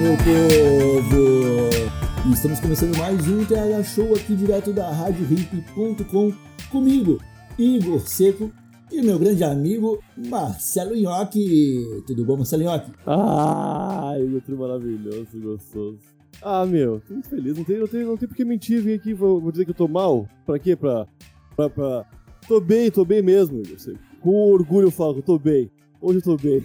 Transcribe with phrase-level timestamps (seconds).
[0.00, 1.68] Meu povo!
[2.32, 6.32] Estamos começando mais um TH Show aqui direto da RadioHip.com
[6.70, 7.18] comigo,
[7.58, 8.50] Igor Seco
[8.90, 12.02] e meu grande amigo Marcelo Nhoque.
[12.06, 12.90] Tudo bom, Marcelo Nhoque?
[13.06, 15.98] Ai, outro maravilhoso, gostoso.
[16.40, 17.58] Ah, meu, tô muito feliz.
[17.58, 19.72] Não tem, não tem, não tem por que mentir, vir aqui vou, vou dizer que
[19.72, 20.26] eu tô mal.
[20.46, 20.74] Pra quê?
[20.74, 21.06] Pra,
[21.54, 22.06] pra, pra...
[22.48, 23.78] Tô bem, tô bem mesmo, Igor.
[23.78, 23.98] Seco.
[24.22, 25.70] Com orgulho eu falo que tô bem.
[26.02, 26.64] Hoje eu tô bem.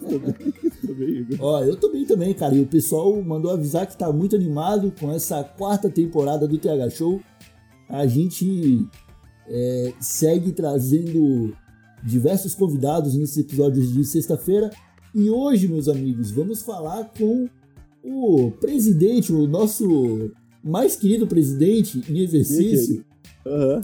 [0.00, 0.52] tô bem,
[0.86, 1.36] tô bem, Igor.
[1.40, 2.54] Ó, eu tô bem também, cara.
[2.54, 6.90] E o pessoal mandou avisar que tá muito animado com essa quarta temporada do TH
[6.90, 7.20] Show.
[7.88, 8.86] A gente
[9.46, 11.54] é, segue trazendo
[12.02, 14.70] diversos convidados nesses episódios de sexta-feira.
[15.14, 17.48] E hoje, meus amigos, vamos falar com
[18.02, 20.30] o presidente, o nosso
[20.64, 23.04] mais querido presidente em exercício.
[23.50, 23.80] Aham.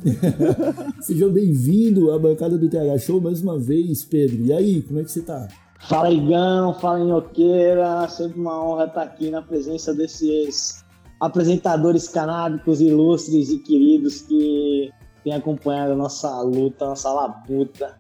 [1.03, 4.45] Sejam bem-vindos à bancada do TH Show mais uma vez, Pedro.
[4.45, 5.48] E aí, como é que você tá?
[5.81, 10.84] Fala Igão, fala Inhoqueira, sempre uma honra estar aqui na presença desses
[11.20, 14.92] apresentadores canábicos ilustres e queridos que
[15.25, 17.97] têm acompanhado a nossa luta, a nossa labuta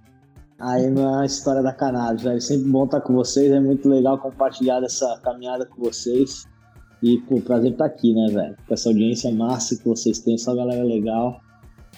[0.60, 2.24] aí na história da cannabis.
[2.26, 6.44] É sempre bom estar com vocês, é muito legal compartilhar essa caminhada com vocês.
[7.02, 8.56] E, pô, prazer estar aqui, né, velho?
[8.68, 11.40] Com essa audiência massa que vocês têm, só galera legal.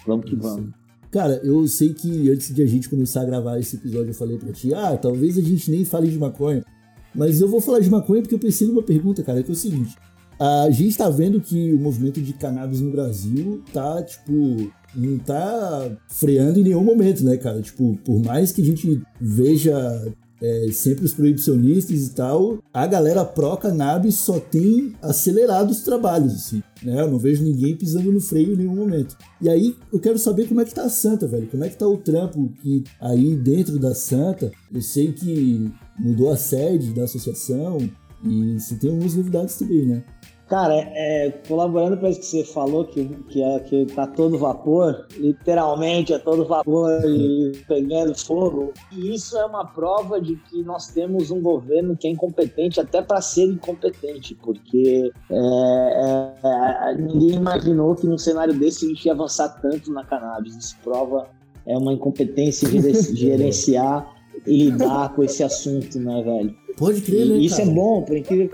[0.09, 0.71] Vamos que vamos.
[1.11, 4.37] Cara, eu sei que antes de a gente começar a gravar esse episódio, eu falei
[4.37, 6.65] pra ti, ah, talvez a gente nem fale de maconha.
[7.13, 9.55] Mas eu vou falar de maconha porque eu pensei numa pergunta, cara, que é o
[9.55, 9.95] seguinte.
[10.39, 15.95] A gente tá vendo que o movimento de cannabis no Brasil tá, tipo, não tá
[16.07, 17.61] freando em nenhum momento, né, cara?
[17.61, 23.25] Tipo, por mais que a gente veja é, sempre os proibicionistas e tal, a galera
[23.25, 27.01] pró-cannabis só tem acelerado os trabalhos, assim, né?
[27.01, 29.17] Eu não vejo ninguém pisando no freio em nenhum momento.
[29.41, 31.47] E aí, eu quero saber como é que tá a Santa, velho.
[31.47, 36.31] Como é que tá o trampo que aí dentro da Santa, eu sei que mudou
[36.31, 37.77] a sede da associação
[38.23, 40.03] e você tem algumas novidades também, né?
[40.49, 45.05] Cara, é, colaborando com isso que você falou, que, que, é, que tá todo vapor,
[45.15, 48.73] literalmente é todo vapor e pegando fogo.
[48.91, 52.99] E isso é uma prova de que nós temos um governo que é incompetente até
[52.99, 59.13] para ser incompetente, porque é, é, ninguém imaginou que num cenário desse a gente ia
[59.13, 60.55] avançar tanto na cannabis.
[60.55, 61.27] Isso prova
[61.67, 62.81] é uma incompetência de
[63.15, 64.15] gerenciar
[64.47, 66.55] e lidar com esse assunto, né, velho?
[66.75, 67.69] Pode crer, né, E isso cara?
[67.69, 68.49] é bom, por incrível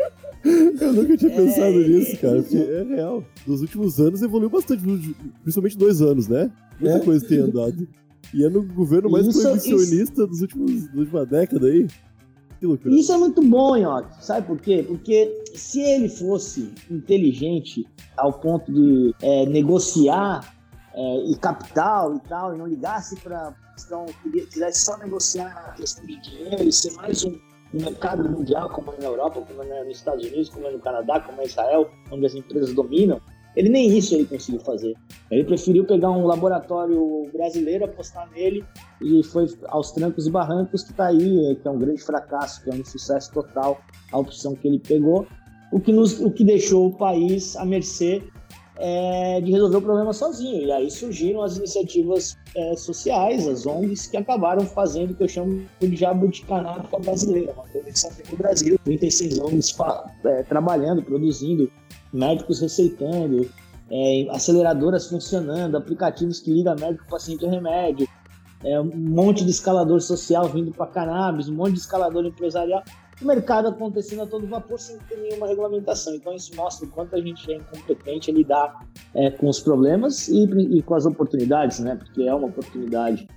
[0.46, 3.24] Eu nunca tinha pensado nisso, cara, porque é real.
[3.48, 4.84] Nos últimos anos evoluiu bastante,
[5.42, 6.52] principalmente dois anos, né?
[6.80, 7.00] Muita É.
[7.00, 7.88] coisa tem andado.
[8.34, 11.88] E é no governo mais Isso- proibicionista dos últimos, da última década aí.
[12.60, 12.94] Que loucura.
[12.96, 14.24] Isso é muito bom, Nhoque.
[14.26, 14.84] Sabe por quê?
[14.88, 17.86] Porque se ele fosse inteligente
[18.18, 20.54] ao ponto de é, negociar
[20.94, 24.06] é, e capital e tal, e não ligasse para questão,
[24.50, 27.36] quisesse só negociar a questão de dinheiro e ser mais um,
[27.74, 30.80] um mercado mundial, como é na Europa, como é nos Estados Unidos, como é no
[30.80, 33.20] Canadá, como é em Israel, onde as empresas dominam,
[33.56, 34.96] ele nem isso ele conseguiu fazer.
[35.32, 38.64] Ele preferiu pegar um laboratório brasileiro, apostar nele
[39.02, 42.70] e foi aos trancos e barrancos que tá aí, que é um grande fracasso, que
[42.70, 43.80] é um sucesso total
[44.12, 45.26] a opção que ele pegou,
[45.72, 48.22] o que, nos, o que deixou o país à mercê
[48.78, 50.68] é, de resolver o problema sozinho.
[50.68, 55.28] E aí surgiram as iniciativas é, sociais, as ONGs, que acabaram fazendo o que eu
[55.28, 58.80] chamo de jabuticanábica brasileira, uma coisa que no Brasil.
[58.84, 59.76] 36 ONGs
[60.26, 61.72] é, trabalhando, produzindo,
[62.12, 63.50] médicos receitando,
[63.90, 68.08] é, aceleradoras funcionando, aplicativos que ligam médico, paciente e remédio,
[68.64, 72.84] é, um monte de escalador social vindo para cannabis, um monte de escalador empresarial.
[73.22, 76.16] O mercado acontecendo a todo vapor sem ter nenhuma regulamentação.
[76.16, 80.28] Então isso mostra o quanto a gente é incompetente em lidar é, com os problemas
[80.28, 81.96] e, e com as oportunidades, né?
[81.96, 83.28] Porque é uma oportunidade.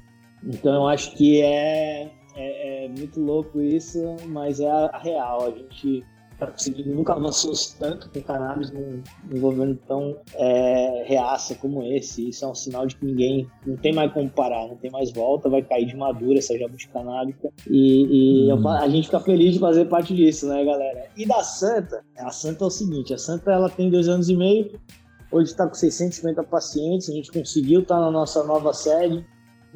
[0.45, 5.47] Então eu acho que é, é, é muito louco isso, mas é a, a real.
[5.47, 6.05] A gente
[6.39, 6.53] tá
[6.87, 12.29] nunca avançou tanto com cannabis num, num governo tão é, reaça como esse.
[12.29, 15.13] Isso é um sinal de que ninguém não tem mais como parar, não tem mais
[15.13, 17.49] volta, vai cair de madura essa jabuticanábica.
[17.69, 21.09] E, e fa- a gente fica feliz de fazer parte disso, né, galera?
[21.17, 24.37] E da Santa, a Santa é o seguinte: a Santa ela tem dois anos e
[24.37, 24.79] meio,
[25.33, 29.27] hoje está com 650 pacientes, a gente conseguiu estar na nossa nova sede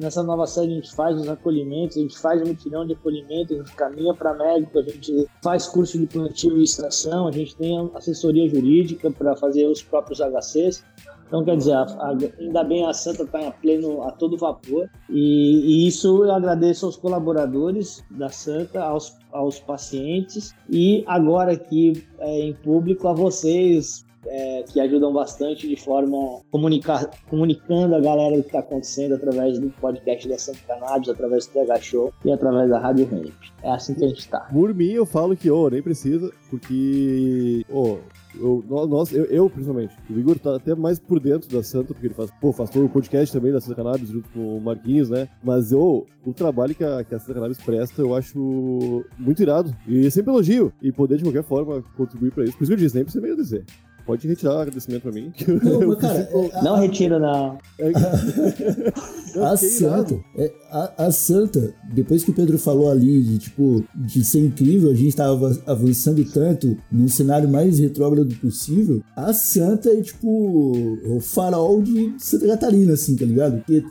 [0.03, 3.53] nessa nova série a gente faz os acolhimentos, a gente faz um mutirão de acolhimento,
[3.53, 7.55] a gente caminha para médico, a gente faz curso de plantio e extração, a gente
[7.55, 10.83] tem assessoria jurídica para fazer os próprios HCs.
[11.25, 14.87] Então, quer dizer, a, a, ainda bem a Santa está a pleno, a todo vapor.
[15.09, 22.05] E, e, isso eu agradeço aos colaboradores da Santa, aos, aos pacientes e agora aqui
[22.19, 28.35] é, em público a vocês, é, que ajudam bastante de forma comunicar, comunicando a galera
[28.35, 32.31] do que está acontecendo através do podcast da Santa Cannabis, através do TH Show e
[32.31, 33.33] através da Rádio Ramp.
[33.61, 34.41] É assim que a gente está.
[34.41, 37.97] Por mim, eu falo que, oh, nem precisa, porque, oh,
[38.39, 42.07] eu, nós, eu, eu, principalmente, o Igor tá até mais por dentro da Santa, porque
[42.07, 45.09] ele faz, pô, faz todo o podcast também da Santa Cannabis junto com o Marquinhos,
[45.09, 45.27] né?
[45.43, 49.75] Mas eu, o trabalho que a, que a Santa Cannabis presta, eu acho muito irado.
[49.87, 50.73] E sempre elogio.
[50.81, 52.57] E poder, de qualquer forma, contribuir pra isso.
[52.57, 53.63] Por isso que eu disse, nem precisa me agradecer.
[54.05, 55.31] Pode retirar o agradecimento pra mim.
[55.63, 57.57] Não, mas cara, é, não retira, não.
[59.43, 64.23] a Santa, é, a, a, Santa, depois que o Pedro falou ali de, tipo, de
[64.23, 70.01] ser incrível, a gente tava avançando tanto num cenário mais retrógrado possível, a Santa é,
[70.01, 73.57] tipo, o farol de Santa Catarina, assim, tá ligado?
[73.57, 73.83] Porque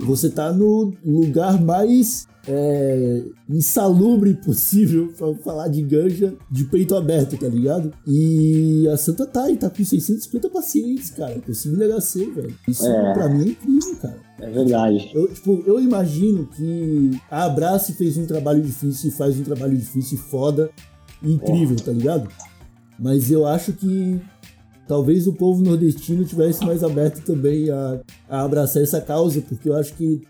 [0.00, 7.36] você tá no lugar mais é, insalubre possível pra falar de ganja de peito aberto,
[7.36, 7.92] tá ligado?
[8.06, 12.54] E a Santa tá e tá com 650 pacientes, cara, conseguindo HC, velho.
[12.68, 13.12] Isso é.
[13.14, 14.18] pra mim é incrível, cara.
[14.40, 15.10] É verdade.
[15.14, 19.76] Eu, tipo, eu imagino que a Abrace fez um trabalho difícil e faz um trabalho
[19.76, 20.70] difícil foda
[21.22, 22.28] e incrível, tá ligado?
[22.98, 24.20] Mas eu acho que
[24.86, 29.76] talvez o povo nordestino tivesse mais aberto também a, a abraçar essa causa, porque eu
[29.76, 30.22] acho que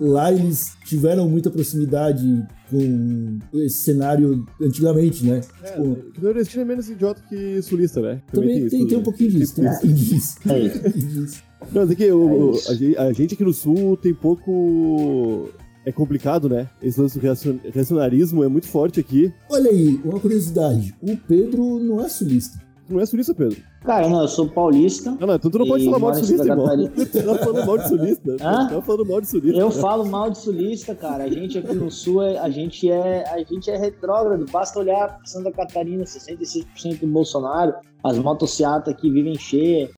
[0.00, 5.40] lá eles tiveram muita proximidade com esse cenário antigamente, né?
[5.62, 8.22] É, tipo, nordestino é menos idiota que sulista, né?
[8.32, 10.36] Também, também tem, tem, tem, um pouquinho disso, tem um pouquinho disso.
[10.46, 11.46] É.
[11.72, 15.48] Não, o, é a gente aqui no sul tem pouco
[15.86, 16.68] é complicado, né?
[16.82, 19.32] Esse lance do reacionarismo é muito forte aqui.
[19.48, 20.94] Olha aí, uma curiosidade.
[21.00, 22.65] O Pedro não é sulista.
[22.88, 23.60] Não é sulista, Pedro?
[23.84, 25.10] Cara, não, eu sou paulista.
[25.12, 26.66] Não, não, então tu não pode falar mal de sulista, irmão.
[26.94, 28.36] Tu tá falando mal de sulista.
[28.40, 28.66] Hã?
[28.68, 29.60] Tu tá falando mal de sulista.
[29.60, 31.24] Eu falo mal de sulista, cara.
[31.24, 34.46] A gente aqui no sul, é, a gente é, a gente é retrógrado.
[34.50, 37.74] Basta olhar Santa Catarina, 66% do Bolsonaro.
[38.04, 39.90] As motocicletas aqui vivem cheias.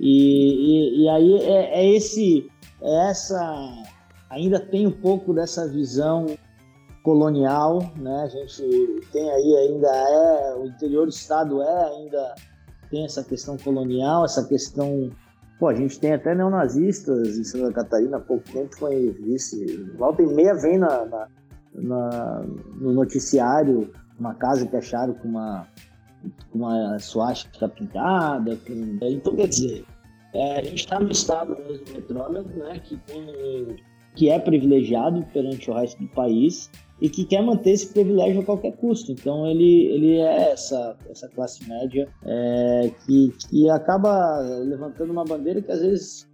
[0.00, 2.46] E, e, e, aí é, é esse,
[2.80, 3.84] é essa...
[4.30, 6.26] Ainda tem um pouco dessa visão
[7.02, 8.22] colonial, né?
[8.22, 12.34] A gente tem aí ainda é o interior do estado é ainda
[12.90, 15.10] tem essa questão colonial, essa questão
[15.62, 19.76] Pô, a gente tem até neonazistas em Santa Catarina, há pouco tempo foi vice.
[19.96, 21.28] Volta e meia vem na, na,
[21.72, 22.42] na,
[22.80, 23.88] no noticiário
[24.18, 25.68] uma casa que acharam com uma,
[26.52, 28.56] uma suástica pintada.
[28.66, 28.98] Com...
[29.02, 29.84] Então, quer dizer,
[30.34, 33.76] é, a gente está no estado mesmo retrógrado, né, que, tem,
[34.14, 36.70] que é privilegiado perante o resto do país,
[37.02, 39.10] e que quer manter esse privilégio a qualquer custo.
[39.10, 45.60] Então ele, ele é essa, essa classe média é, que, que acaba levantando uma bandeira
[45.60, 46.28] que às vezes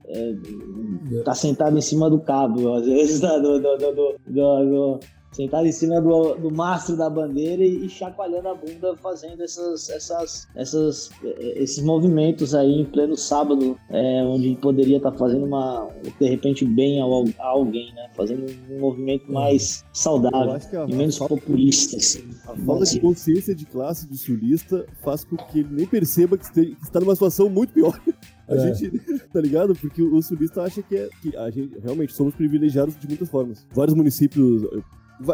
[1.10, 5.00] está é, sentado em cima do cabo, às vezes do, do, do
[5.32, 9.88] sentado em cima do, do mastro da bandeira e, e chacoalhando a bunda, fazendo essas,
[9.88, 15.88] essas, essas, esses movimentos aí em pleno sábado, é, onde poderia estar tá fazendo uma,
[16.18, 17.04] de repente, bem a,
[17.42, 18.08] a alguém, né?
[18.14, 20.58] Fazendo um movimento mais saudável
[20.88, 21.96] e menos populista.
[21.96, 22.24] Assim.
[22.46, 26.76] A falta de consciência de classe do sulista faz com que ele nem perceba que
[26.82, 28.00] está numa situação muito pior.
[28.48, 28.74] A é.
[28.74, 28.98] gente,
[29.32, 29.74] tá ligado?
[29.74, 33.66] Porque o sulista acha que, é, que a gente realmente somos privilegiados de muitas formas.
[33.72, 34.62] Vários municípios,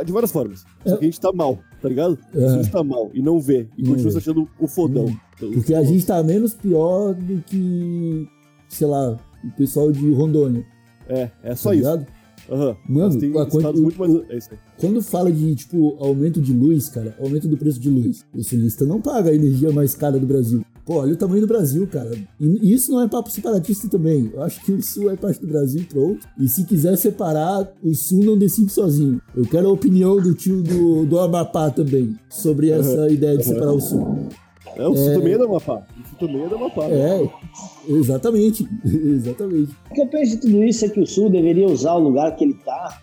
[0.04, 0.64] de várias formas.
[0.84, 2.18] Só que a gente tá mal, tá ligado?
[2.34, 2.44] É.
[2.44, 3.68] A gente tá mal e não vê.
[3.76, 5.14] E continua se achando o fodão.
[5.36, 8.28] Então, Porque a gente tá menos pior do que,
[8.68, 10.64] sei lá, o pessoal de Rondônia.
[11.08, 11.84] É, é só tá isso.
[11.84, 12.06] Ligado?
[12.48, 12.76] Uhum.
[12.88, 14.30] Mano, tem a, quando, muito mais...
[14.30, 14.58] é isso aí.
[14.78, 18.84] quando fala de, tipo, aumento de luz, cara, aumento do preço de luz, o sulista
[18.84, 20.64] não paga a energia mais cara do Brasil.
[20.84, 22.10] Pô, olha o tamanho do Brasil, cara.
[22.38, 24.30] E isso não é papo separatista também.
[24.34, 26.26] Eu acho que o Sul é parte do Brasil, pronto.
[26.38, 29.20] E se quiser separar, o Sul não decide sozinho.
[29.34, 33.08] Eu quero a opinião do tio do, do Amapá também sobre essa uhum.
[33.08, 34.28] ideia de separar o Sul.
[34.76, 35.14] É, o Sul é...
[35.14, 35.86] também é do Amapá.
[36.04, 36.88] O Sul também é do Amapá.
[36.88, 37.22] Né?
[37.22, 38.68] É, exatamente.
[38.84, 39.72] exatamente.
[39.90, 42.36] O que eu penso de tudo isso é que o Sul deveria usar o lugar
[42.36, 43.00] que ele tá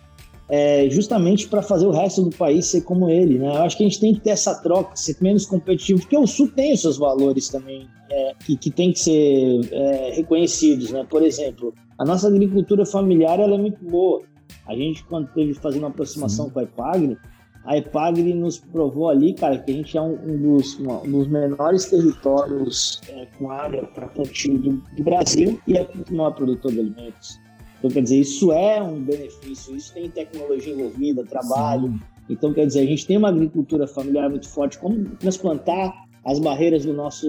[0.48, 3.38] é, justamente para fazer o resto do país ser como ele.
[3.38, 3.48] Né?
[3.48, 6.26] Eu acho que a gente tem que ter essa troca, ser menos competitivo, porque o
[6.26, 10.90] Sul tem os seus valores também é, que, que tem que ser é, reconhecidos.
[10.90, 11.06] Né?
[11.08, 14.22] Por exemplo, a nossa agricultura familiar ela é muito boa.
[14.66, 17.16] A gente, quando teve fazendo uma aproximação com a Epagre,
[17.64, 21.28] a Epagre nos provou ali, cara, que a gente é um, um, dos, um dos,
[21.28, 26.72] menores territórios é, com área para plantio do, do, Brasil e é o maior produtor
[26.72, 27.40] de alimentos.
[27.82, 31.88] Então, quer dizer, isso é um benefício, isso tem tecnologia envolvida, trabalho.
[31.88, 32.00] Sim.
[32.30, 34.78] Então, quer dizer, a gente tem uma agricultura familiar muito forte.
[34.78, 35.92] Como transplantar
[36.24, 37.26] as barreiras do nosso,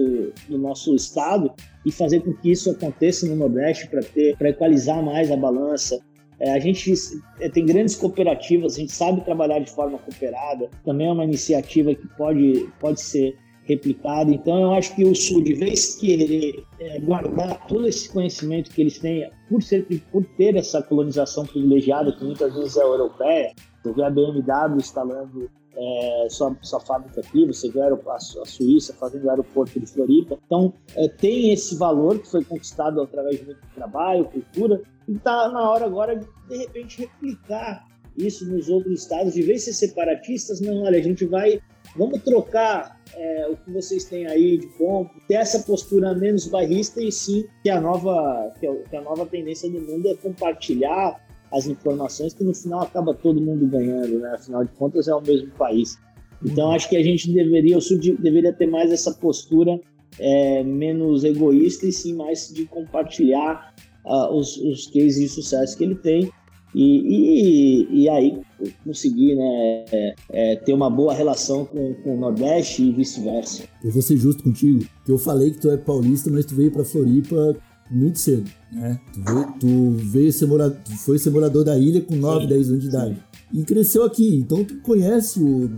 [0.48, 1.52] do nosso estado
[1.84, 3.90] e fazer com que isso aconteça no Nordeste
[4.38, 5.98] para equalizar mais a balança.
[6.38, 6.92] É, a gente
[7.40, 10.70] é, tem grandes cooperativas, a gente sabe trabalhar de forma cooperada.
[10.84, 14.30] Também é uma iniciativa que pode, pode ser replicada.
[14.30, 18.80] Então, eu acho que o Sul, de vez querer é, guardar todo esse conhecimento que
[18.80, 23.52] eles têm, por, ser, por ter essa colonização privilegiada, que muitas vezes é europeia,
[23.82, 28.94] você vê a BMW instalando é, sua, sua fábrica aqui, você vê a, a, Suíça
[28.94, 30.38] fazendo o aeroporto de Floripa.
[30.46, 35.48] Então, é, tem esse valor que foi conquistado através de muito trabalho, cultura, e está
[35.50, 37.84] na hora agora de, de repente, replicar
[38.16, 41.60] isso nos outros estados, de vez ser separatistas, não, olha, a gente vai,
[41.96, 47.02] vamos trocar é, o que vocês têm aí de bom, ter essa postura menos barrista
[47.02, 51.20] e sim que a nova, que a, que a nova tendência do mundo é compartilhar
[51.52, 54.32] as informações que no final acaba todo mundo ganhando, né?
[54.34, 55.96] Afinal de contas é o mesmo país.
[56.44, 59.80] Então acho que a gente deveria, o Sul deveria ter mais essa postura
[60.18, 63.72] é, menos egoísta e sim mais de compartilhar
[64.04, 66.30] uh, os, os cases de sucesso que ele tem
[66.74, 68.40] e, e, e aí
[68.84, 73.64] conseguir né, é, é, ter uma boa relação com, com o Nordeste e vice-versa.
[73.82, 76.72] Eu vou ser justo contigo, que eu falei que tu é paulista, mas tu veio
[76.72, 77.56] para Floripa
[77.90, 78.98] muito cedo, né?
[79.12, 82.82] Tu veio, tu veio ser morador, foi ser morador da ilha com 9, 10 anos
[82.82, 83.16] de idade.
[83.52, 85.68] E cresceu aqui, então tu conhece o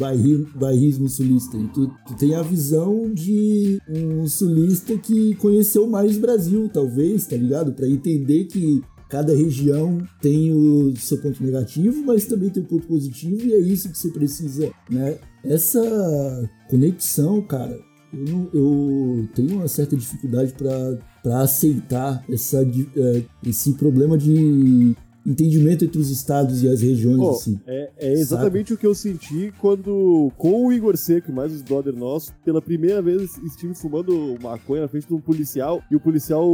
[0.54, 1.58] bairrismo sulista.
[1.58, 7.26] E tu, tu tem a visão de um sulista que conheceu mais o Brasil, talvez,
[7.26, 7.72] tá ligado?
[7.72, 12.86] Para entender que cada região tem o seu ponto negativo, mas também tem o ponto
[12.86, 15.18] positivo, e é isso que você precisa, né?
[15.44, 17.78] Essa conexão, cara,
[18.12, 24.96] eu, não, eu tenho uma certa dificuldade para aceitar essa, é, esse problema de
[25.26, 27.60] entendimento entre os estados e as regiões, oh, assim.
[27.66, 31.62] É, é exatamente o que eu senti quando, com o Igor Seco e mais os
[31.62, 36.00] brother nossos, pela primeira vez estive fumando maconha na frente de um policial e o
[36.00, 36.46] policial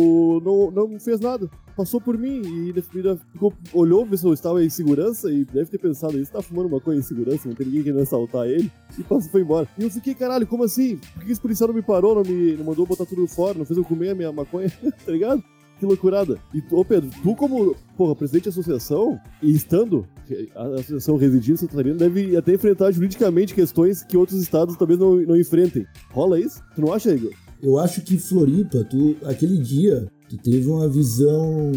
[0.42, 1.48] não, não fez nada.
[1.76, 5.70] Passou por mim e ele ficou, olhou, viu se eu estava em segurança e deve
[5.70, 9.02] ter pensado, ele está fumando maconha em segurança, não tem ninguém querendo assaltar ele, e
[9.02, 9.68] passou, foi embora.
[9.78, 10.98] E eu fiquei, caralho, como assim?
[11.14, 13.64] Por que esse policial não me parou, não me não mandou botar tudo fora, não
[13.64, 14.70] fez eu comer a minha maconha,
[15.04, 15.42] tá ligado?
[15.82, 16.38] Que loucurada.
[16.54, 20.06] E, ô Pedro, tu como, porra, presidente da associação, e estando
[20.54, 25.00] a associação residindo em Santa Catarina, deve até enfrentar juridicamente questões que outros estados talvez
[25.00, 25.84] não, não enfrentem.
[26.12, 26.62] Rola isso?
[26.76, 27.32] Tu não acha, Igor?
[27.60, 31.72] Eu acho que Floripa, tu, aquele dia, tu teve uma visão.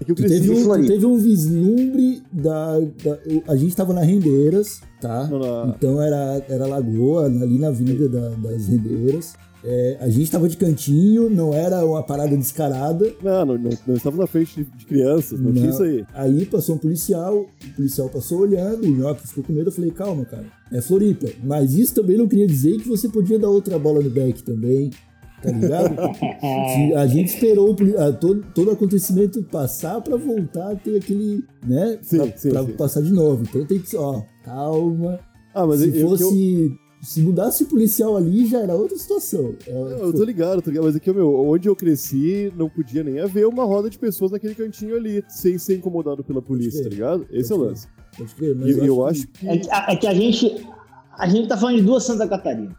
[0.00, 3.18] É tu, teve um, tu teve um vislumbre da, da.
[3.48, 5.26] a gente tava na Rendeiras, tá?
[5.26, 5.68] Não, não.
[5.70, 9.34] Então era, era Lagoa, ali na Avenida da, das Rendeiras.
[9.64, 13.12] É, a gente estava de cantinho, não era uma parada descarada.
[13.22, 16.04] Não, não, não, não estava na frente de, de crianças, não, não, tinha isso aí.
[16.14, 19.90] Aí passou um policial, o policial passou olhando, o Nhoque ficou com medo, eu falei,
[19.92, 21.28] calma, cara, é Floripa.
[21.44, 24.90] Mas isso também não queria dizer que você podia dar outra bola no back também,
[25.40, 25.94] tá ligado?
[26.98, 32.16] a gente esperou a, todo, todo acontecimento passar para voltar a ter aquele, né, sim,
[32.16, 32.72] pra, sim, pra sim.
[32.72, 33.44] passar de novo.
[33.44, 35.20] Então tem que, ó, calma.
[35.54, 36.72] Ah, mas Se eu, fosse...
[37.02, 39.56] Eu se mudasse o policial ali, já era outra situação.
[39.66, 43.18] É, eu tô ligado, tô ligado, mas aqui, meu, onde eu cresci, não podia nem
[43.18, 47.26] haver uma roda de pessoas naquele cantinho ali, sem ser incomodado pela polícia, tá ligado?
[47.32, 47.88] Esse é o lance.
[48.16, 49.48] Pode crer, mas e, eu, acho que...
[49.48, 49.68] É que...
[49.68, 50.66] É que a gente,
[51.18, 52.74] a gente tá falando de duas Santa Catarina.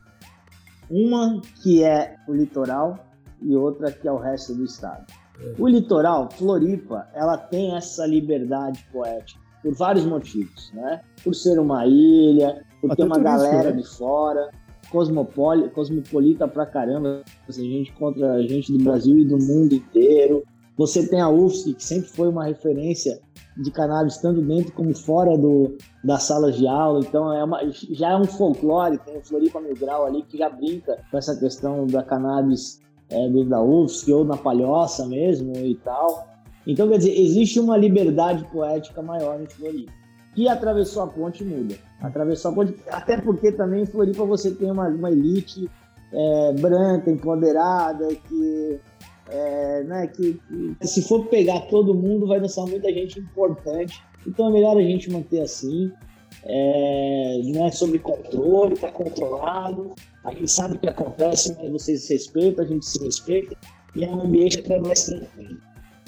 [0.89, 3.06] Uma que é o litoral
[3.42, 5.06] e outra que é o resto do estado.
[5.42, 5.53] É.
[5.60, 11.01] O litoral, Floripa, ela tem essa liberdade poética por vários motivos, né?
[11.24, 13.81] Por ser uma ilha, por ter uma galera né?
[13.81, 14.49] de fora,
[14.91, 20.43] cosmopoli, cosmopolita pra caramba, assim, gente contra gente do Brasil e do mundo inteiro.
[20.77, 23.21] Você tem a UFSC, que sempre foi uma referência
[23.55, 27.61] de cannabis, tanto dentro como fora do, das salas de aula, então é uma,
[27.91, 31.35] já é um folclore, tem o Floripa Mil Grau ali que já brinca com essa
[31.35, 36.27] questão da cannabis é, dentro da UFSC ou na palhoça mesmo e tal.
[36.65, 40.02] Então, quer dizer, existe uma liberdade poética maior em Floripa.
[40.33, 41.75] Que atravessou a ponte muda.
[42.01, 45.69] Atravessou a ponte, até porque também em Floripa você tem uma, uma elite
[46.11, 48.79] é, branca, empoderada, que,
[49.29, 50.39] é, né, que,
[50.79, 54.01] que, se for pegar todo mundo vai dançar muita gente importante.
[54.25, 55.91] Então é melhor a gente manter assim.
[56.45, 59.93] É, não é sobre controle, está controlado.
[60.23, 63.55] A gente sabe o que acontece, mas vocês se respeitam, a gente se respeita.
[63.95, 65.59] E é um ambiente até mais tranquilo.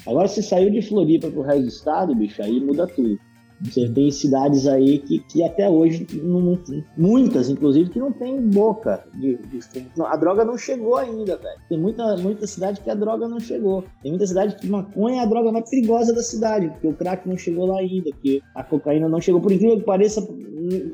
[0.06, 3.18] Agora, se saiu de Floripa pro resto do estado, bicho, aí muda tudo.
[3.62, 6.58] Você tem cidades aí que, que até hoje, não,
[6.96, 9.60] muitas inclusive, que não tem boca de, de
[10.02, 11.58] A droga não chegou ainda, velho.
[11.68, 13.84] Tem muita, muita cidade que a droga não chegou.
[14.02, 17.28] Tem muita cidade que maconha é a droga mais perigosa da cidade, porque o crack
[17.28, 19.40] não chegou lá ainda, porque a cocaína não chegou.
[19.40, 20.20] Por incrível que pareça,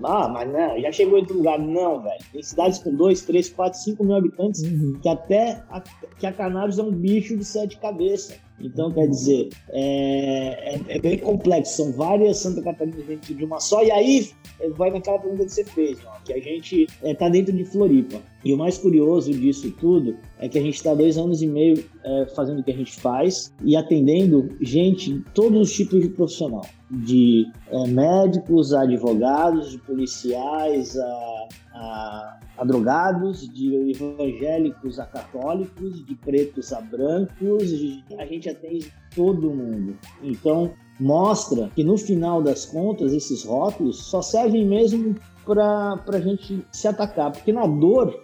[0.04, 1.58] ah, mas não, já chegou em outro lugar.
[1.58, 2.24] Não, velho.
[2.32, 4.98] Tem cidades com 2, 3, 4, 5 mil habitantes uhum.
[5.00, 5.80] que até a,
[6.18, 8.38] que a cannabis é um bicho de sete cabeças.
[8.60, 11.76] Então, quer dizer, é, é, é, bem complexo.
[11.76, 13.82] São várias Santa Catarina dentro de uma só.
[13.82, 14.30] E aí
[14.76, 18.20] vai naquela pergunta que você fez, ó, que a gente está é, dentro de Floripa.
[18.44, 21.84] E o mais curioso disso tudo é que a gente está dois anos e meio
[22.04, 26.62] é, fazendo o que a gente faz e atendendo gente, todos os tipos de profissional,
[26.90, 36.04] de é, médicos a advogados, de policiais a, a, a, drogados, de evangélicos a católicos,
[36.04, 39.96] de pretos a brancos, de, a gente atende todo mundo.
[40.20, 46.64] Então mostra que no final das contas esses rótulos só servem mesmo para a gente
[46.70, 48.14] se atacar, porque na dor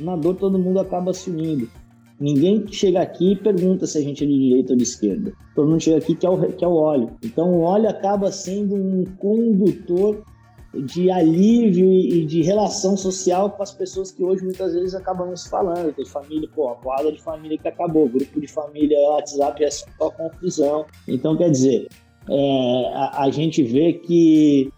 [0.00, 1.68] na dor todo mundo acaba se unindo.
[2.20, 5.32] Ninguém chega aqui e pergunta se a gente é de direita ou de esquerda.
[5.54, 7.10] Todo mundo chega aqui que é o, que é o óleo.
[7.22, 10.24] Então o óleo acaba sendo um condutor
[10.74, 15.48] de alívio e de relação social com as pessoas que hoje muitas vezes acabam se
[15.48, 15.94] falando.
[15.94, 20.10] Tem família, pô, a porrada de família que acabou, grupo de família, WhatsApp é só
[20.10, 20.84] confusão.
[21.06, 21.88] Então, quer dizer,
[22.28, 24.70] é, a, a, gente vê que,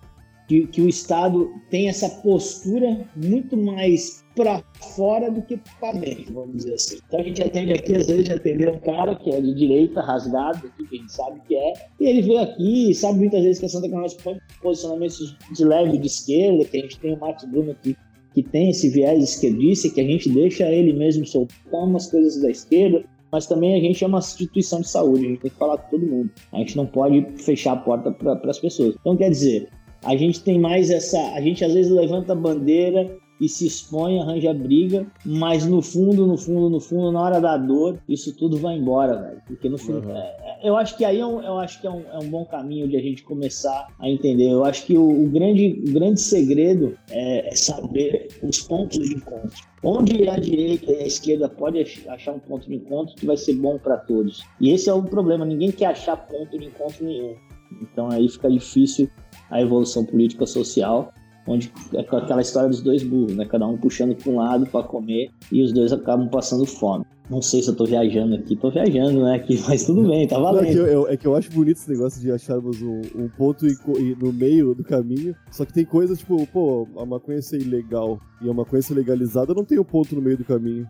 [0.50, 4.60] que, que o Estado tem essa postura muito mais para
[4.96, 6.98] fora do que para dentro, vamos dizer assim.
[7.06, 10.68] Então a gente atende aqui, às vezes, atender um cara que é de direita, rasgado,
[10.76, 13.66] que a gente sabe que é, e ele veio aqui e sabe muitas vezes que
[13.66, 17.44] a Santa Catarina põe posicionamentos de leve de esquerda, que a gente tem o Marcos
[17.44, 17.96] Bruno aqui
[18.34, 22.50] que tem esse viés esquerdista, que a gente deixa ele mesmo soltar umas coisas da
[22.50, 25.78] esquerda, mas também a gente é uma instituição de saúde, a gente tem que falar
[25.78, 26.30] com todo mundo.
[26.52, 28.96] A gente não pode fechar a porta para as pessoas.
[29.00, 29.68] Então, quer dizer,
[30.04, 31.18] a gente tem mais essa.
[31.34, 36.26] A gente às vezes levanta a bandeira e se expõe, arranja briga, mas no fundo,
[36.26, 39.42] no fundo, no fundo, na hora da dor, isso tudo vai embora, velho.
[39.46, 40.16] Porque no fundo, uhum.
[40.16, 42.44] é, eu acho que aí é um, eu acho que é um, é um bom
[42.44, 44.52] caminho de a gente começar a entender.
[44.52, 49.50] Eu acho que o, o grande, grande segredo é, é saber os pontos de encontro.
[49.82, 53.54] Onde a direita e a esquerda podem achar um ponto de encontro que vai ser
[53.54, 54.42] bom para todos.
[54.60, 57.34] E esse é o problema, ninguém quer achar ponto de encontro nenhum.
[57.80, 59.08] Então aí fica difícil
[59.50, 61.12] a evolução política social
[61.46, 63.44] onde é aquela história dos dois burros, né?
[63.44, 67.04] Cada um puxando para um lado para comer e os dois acabam passando fome.
[67.28, 69.36] Não sei se eu tô viajando aqui, tô viajando, né?
[69.36, 70.62] Aqui, mas tudo bem, tá valendo.
[70.62, 73.28] Não, é, que eu, é, que eu, acho bonito esse negócio de acharmos um, um
[73.28, 75.34] ponto e, e no meio do caminho.
[75.50, 79.54] Só que tem coisas tipo, pô, a maconha ser ilegal e a maconha ser legalizada
[79.54, 80.88] não tem um ponto no meio do caminho.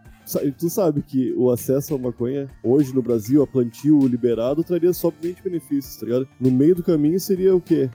[0.59, 5.43] Tu sabe que o acesso à maconha, hoje no Brasil, a plantio liberado, traria somente
[5.43, 6.29] benefícios, tá ligado?
[6.41, 7.91] No meio do caminho seria o quê?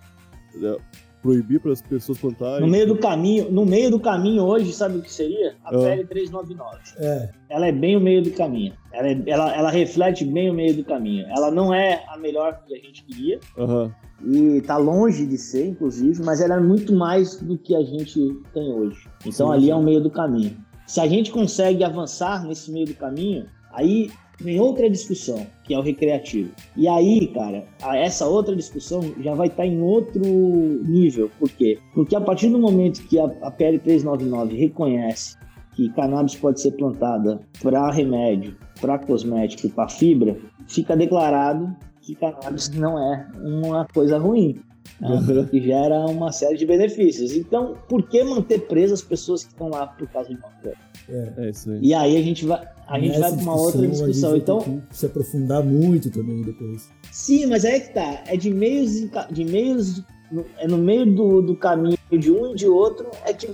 [1.25, 2.61] Proibir para as pessoas plantarem.
[2.61, 5.55] No meio do caminho, no meio do caminho hoje, sabe o que seria?
[5.63, 5.79] A ah.
[5.79, 6.77] PL 399.
[6.97, 7.29] É.
[7.49, 8.73] Ela é bem o meio do caminho.
[8.93, 11.25] Ela, é, ela, ela reflete bem o meio do caminho.
[11.35, 13.39] Ela não é a melhor que a gente queria.
[13.57, 13.91] Uhum.
[14.23, 18.39] E tá longe de ser, inclusive, mas ela é muito mais do que a gente
[18.53, 19.09] tem hoje.
[19.25, 19.71] Então sim, ali sim.
[19.71, 20.55] é o meio do caminho.
[20.85, 24.11] Se a gente consegue avançar nesse meio do caminho, aí
[24.43, 26.51] em outra discussão, que é o recreativo.
[26.75, 31.29] E aí, cara, essa outra discussão já vai estar tá em outro nível.
[31.39, 31.77] Por quê?
[31.93, 35.37] Porque a partir do momento que a, a PL 399 reconhece
[35.73, 42.69] que cannabis pode ser plantada para remédio, para cosmético, para fibra, fica declarado que cannabis
[42.69, 44.61] não é uma coisa ruim.
[45.01, 45.47] Né?
[45.49, 47.35] que gera uma série de benefícios.
[47.35, 50.75] Então, por que manter presas as pessoas que estão lá por causa de maconha?
[51.09, 51.33] É.
[51.37, 51.79] é isso aí.
[51.81, 54.37] E aí a gente vai, a gente vai para uma outra discussão.
[54.37, 56.89] Então, se aprofundar muito também depois.
[57.11, 58.23] Sim, mas é que tá.
[58.27, 58.91] É de meios,
[59.31, 60.03] de meios
[60.57, 63.47] é no meio do, do caminho de um e de outro é que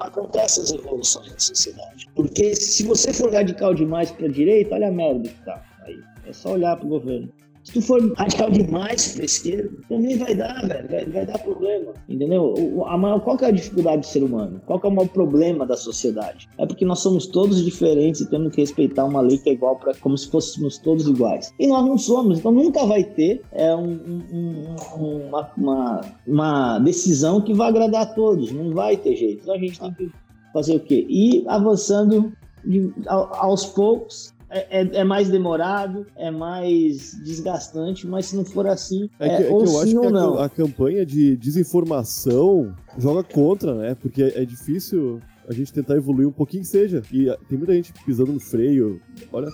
[0.00, 2.08] acontecem as evoluções da sociedade.
[2.14, 5.62] Porque se você for radical demais para a direita, olha a merda que tá.
[5.84, 7.32] Aí é só olhar para o governo.
[7.68, 10.88] Se tu for radical demais pra esquerda, também vai dar, velho.
[10.88, 11.92] Vai, vai dar problema.
[12.08, 12.54] Entendeu?
[12.56, 14.58] O, a maior, qual que é a dificuldade do ser humano?
[14.64, 16.48] Qual que é o maior problema da sociedade?
[16.56, 19.76] É porque nós somos todos diferentes e temos que respeitar uma lei que é igual
[19.76, 21.52] para como se fôssemos todos iguais.
[21.58, 24.00] E nós não somos, então nunca vai ter é, um,
[24.32, 28.50] um, um, uma, uma, uma decisão que vai agradar a todos.
[28.50, 29.42] Não vai ter jeito.
[29.42, 30.10] Então a gente tem que
[30.54, 31.04] fazer o quê?
[31.06, 32.32] Ir avançando
[32.64, 38.66] de, aos poucos é, é, é, mais demorado, é mais desgastante, mas se não for
[38.66, 42.74] assim, é, que, é, é ou que eu acho que a, a, campanha de desinformação
[42.96, 43.94] joga contra, né?
[43.94, 47.02] Porque é, difícil a gente tentar evoluir um pouquinho que seja.
[47.12, 49.00] E ah, tem muita gente pisando no freio.
[49.32, 49.48] Olha,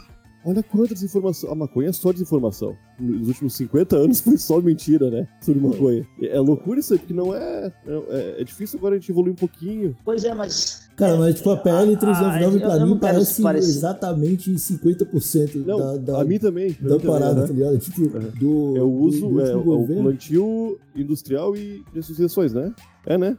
[0.47, 1.51] Olha quanta desinformação.
[1.51, 2.77] A maconha é só desinformação.
[3.01, 5.27] Nos últimos 50 anos foi só mentira, né?
[5.41, 6.07] Sobre maconha.
[6.21, 7.73] É loucura isso aí, porque não é.
[7.87, 9.97] É, é difícil agora a gente evoluir um pouquinho.
[10.05, 10.85] Pois é, mas.
[10.97, 15.79] Cara, mas tipo, a PL 399 Ah, pra eu mim parece parecer- exatamente 50% Não,
[15.79, 16.73] da, da, a mim também.
[16.73, 17.47] pra da mim também, parada, né?
[17.47, 17.79] tá ligado?
[17.79, 18.03] Tipo,
[18.39, 18.77] do.
[18.77, 22.73] É o uso, do, do é, último o- plantio industrial e de associações, né?
[23.07, 23.37] É, né?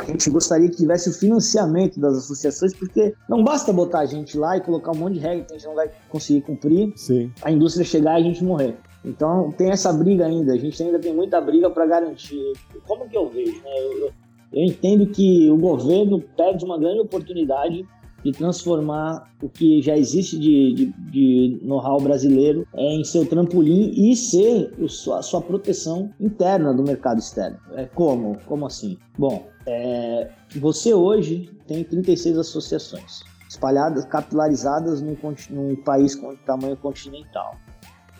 [0.00, 4.36] A gente gostaria que tivesse o financiamento das associações, porque não basta botar a gente
[4.36, 7.30] lá e colocar um monte de regra que a gente não vai conseguir cumprir, Sim.
[7.42, 8.76] a indústria chegar e a gente morrer.
[9.04, 12.52] Então tem essa briga ainda, a gente ainda tem muita briga para garantir.
[12.86, 13.52] Como que eu vejo?
[13.62, 13.70] Né?
[13.78, 14.12] Eu, eu-
[14.52, 17.84] eu entendo que o governo perde uma grande oportunidade
[18.24, 23.92] de transformar o que já existe de, de, de know-how brasileiro é, em seu trampolim
[23.94, 24.72] e ser
[25.12, 27.58] a sua proteção interna do mercado externo.
[27.74, 28.38] É, como?
[28.46, 28.96] Como assim?
[29.18, 35.16] Bom, é, você hoje tem 36 associações espalhadas, capilarizadas num,
[35.50, 37.54] num país com tamanho continental,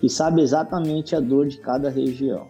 [0.00, 2.46] que sabe exatamente a dor de cada região,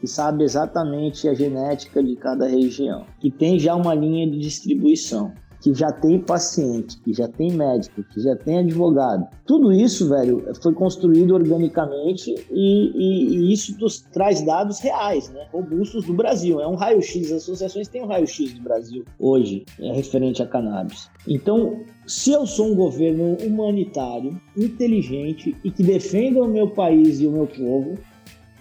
[0.00, 5.32] que sabe exatamente a genética de cada região, que tem já uma linha de distribuição,
[5.64, 9.26] que já tem paciente, que já tem médico, que já tem advogado.
[9.46, 15.46] Tudo isso, velho, foi construído organicamente e, e- e isso nos traz dados reais, né?
[15.50, 16.60] Robustos do Brasil.
[16.60, 21.08] É um raio-x, as associações têm um raio-x do Brasil hoje, é, referente a cannabis.
[21.26, 27.26] Então, se eu sou um governo humanitário, inteligente e que defenda o meu país e
[27.26, 27.94] o meu povo,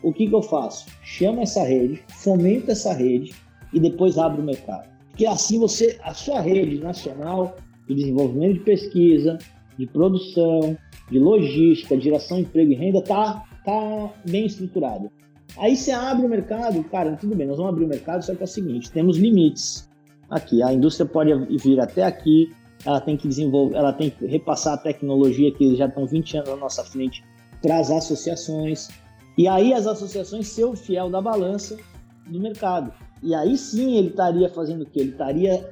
[0.02, 0.86] o que, que eu faço?
[1.04, 3.34] Chama essa rede, fomenta essa rede
[3.74, 4.93] e depois abre o mercado.
[5.14, 7.56] Porque assim você, a sua rede nacional
[7.88, 9.38] de desenvolvimento de pesquisa,
[9.78, 10.76] de produção,
[11.12, 15.12] de logística, de geração de emprego e renda tá, tá bem estruturada.
[15.60, 18.42] Aí você abre o mercado, cara, tudo bem, nós vamos abrir o mercado, só que
[18.42, 19.88] é o seguinte, temos limites
[20.32, 20.64] aqui.
[20.64, 22.52] A indústria pode vir até aqui,
[22.84, 26.50] ela tem que desenvolver, ela tem que repassar a tecnologia que já estão 20 anos
[26.50, 27.24] na nossa frente
[27.62, 28.90] para as associações.
[29.38, 31.78] E aí as associações ser o fiel da balança
[32.26, 32.92] do mercado.
[33.24, 35.00] E aí sim ele estaria fazendo o quê?
[35.00, 35.70] Ele estaria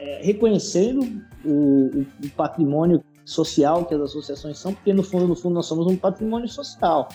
[0.00, 1.00] é, reconhecendo
[1.44, 5.86] o, o- patrimônio social que as associações são, porque no fundo, no fundo, nós somos
[5.86, 7.08] um patrimônio social.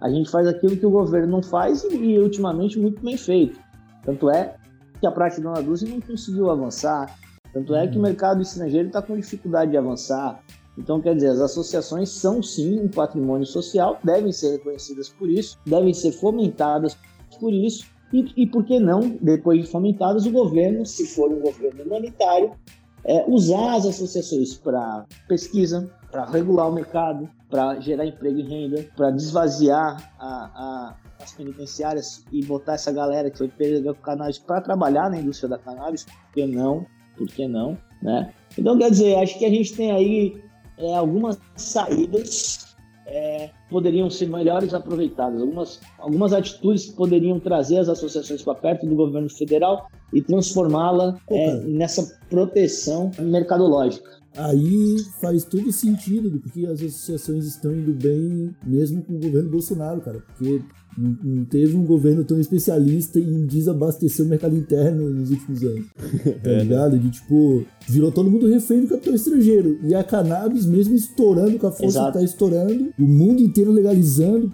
[0.00, 3.58] A gente faz aquilo que o governo não faz e, e ultimamente muito bem feito.
[4.04, 4.54] Tanto é
[5.00, 7.12] que a prática da Dona não conseguiu avançar.
[7.52, 10.40] Tanto é que o mercado estrangeiro está com dificuldade de avançar.
[10.76, 15.58] Então, quer dizer, as associações são sim um patrimônio social, devem ser reconhecidas por isso,
[15.66, 16.96] devem ser fomentadas
[17.40, 21.40] por isso, e, e por que não, depois de fomentadas, o governo, se for um
[21.40, 22.52] governo humanitário,
[23.04, 28.86] é, usar as associações para pesquisa, para regular o mercado, para gerar emprego e renda,
[28.96, 34.38] para desvaziar a- a- as penitenciárias e botar essa galera que foi pega com cannabis
[34.38, 36.86] para trabalhar na indústria da cannabis, por que não?
[37.16, 37.76] Por que não?
[38.02, 38.32] Né?
[38.56, 40.40] Então, quer dizer, acho que a gente tem aí
[40.76, 42.76] é, algumas saídas
[43.08, 48.86] é, poderiam ser melhores aproveitadas, algumas, algumas atitudes que poderiam trazer as associações para perto
[48.86, 54.18] do governo federal e transformá-la é, nessa proteção mercadológica.
[54.36, 60.00] Aí faz todo sentido, porque as associações estão indo bem mesmo com o governo Bolsonaro,
[60.00, 60.20] cara.
[60.20, 60.62] Porque
[61.22, 65.86] não teve um governo tão especialista em desabastecer o mercado interno nos últimos anos.
[66.42, 66.98] Tá ligado?
[66.98, 69.78] De tipo, virou todo mundo refém do capital estrangeiro.
[69.82, 72.12] E a cannabis, mesmo estourando com a força Exato.
[72.12, 74.52] que tá estourando, o mundo inteiro legalizando,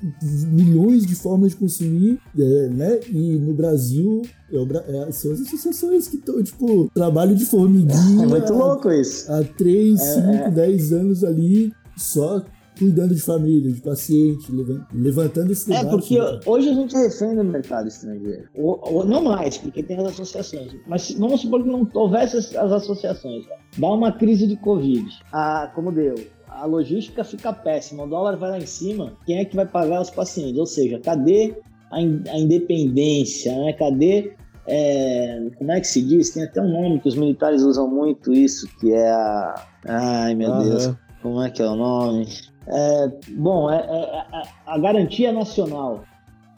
[0.52, 3.00] milhões de formas de consumir, é, né?
[3.10, 7.94] E no Brasil, é é, são as associações que estão, tipo, trabalho de formiguinha.
[8.24, 9.30] É muito louco isso.
[9.30, 10.50] há 3, É, 5, é.
[10.50, 12.44] 10 anos ali só
[12.78, 15.90] cuidando de família, de paciente, levan- levantando esse É, debate.
[15.90, 18.48] porque né, hoje a gente é refém do mercado estrangeiro.
[18.54, 20.72] Ou, ou não mais, porque tem as associações.
[20.86, 23.46] Mas vamos supor que não houvesse as, as associações.
[23.46, 23.56] né?
[23.78, 25.06] Dá uma crise de Covid.
[25.32, 26.14] Ah, como deu?
[26.48, 30.00] A logística fica péssima, o dólar vai lá em cima, quem é que vai pagar
[30.00, 30.56] os pacientes?
[30.58, 31.54] Ou seja, cadê
[31.90, 33.52] a, in- a independência?
[33.56, 33.72] Né?
[33.72, 34.32] Cadê.
[34.66, 36.30] é, como é que se diz?
[36.30, 39.54] Tem até um nome que os militares usam muito isso, que é a.
[39.86, 40.56] Ai, meu.
[40.62, 40.90] Deus.
[41.22, 42.26] Como é que é o nome?
[42.66, 46.04] É, bom, é, é- é- a garantia nacional.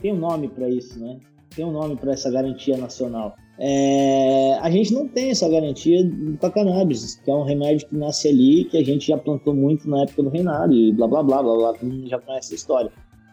[0.01, 1.19] Tem um nome para isso, né?
[1.55, 3.35] Tem um nome para essa garantia nacional.
[3.59, 5.99] É, a gente não tem essa garantia
[6.39, 9.55] com a cannabis, que é um remédio que nasce ali, que a gente já plantou
[9.55, 12.53] muito na época do reinado e blá blá blá blá blá, todo mundo já conhece
[12.53, 12.93] a história.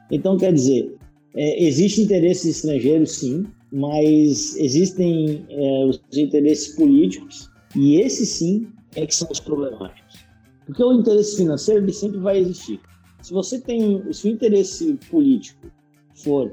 [0.09, 0.95] Então, quer dizer,
[1.35, 9.05] é, existe interesses estrangeiros, sim, mas existem é, os interesses políticos, e esses sim é
[9.05, 10.02] que são os problemáticos.
[10.65, 12.79] Porque o interesse financeiro ele sempre vai existir.
[13.21, 15.67] Se você tem, se o interesse político
[16.15, 16.51] for